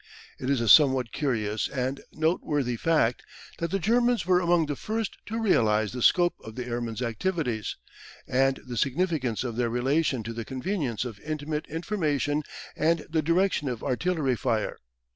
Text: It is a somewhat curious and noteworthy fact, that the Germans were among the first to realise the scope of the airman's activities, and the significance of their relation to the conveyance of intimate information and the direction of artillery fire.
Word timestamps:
It 0.39 0.49
is 0.49 0.61
a 0.61 0.67
somewhat 0.67 1.11
curious 1.11 1.67
and 1.67 2.01
noteworthy 2.11 2.75
fact, 2.75 3.21
that 3.59 3.69
the 3.69 3.77
Germans 3.77 4.25
were 4.25 4.39
among 4.39 4.65
the 4.65 4.75
first 4.75 5.15
to 5.27 5.39
realise 5.39 5.91
the 5.91 6.01
scope 6.01 6.33
of 6.43 6.55
the 6.55 6.65
airman's 6.65 7.03
activities, 7.03 7.77
and 8.27 8.59
the 8.65 8.77
significance 8.77 9.43
of 9.43 9.57
their 9.57 9.69
relation 9.69 10.23
to 10.23 10.33
the 10.33 10.43
conveyance 10.43 11.05
of 11.05 11.19
intimate 11.19 11.67
information 11.67 12.41
and 12.75 13.05
the 13.11 13.21
direction 13.21 13.69
of 13.69 13.83
artillery 13.83 14.35
fire. 14.35 14.79